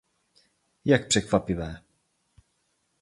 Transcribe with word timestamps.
Jak 0.85 1.07
překvapivé! 1.07 1.75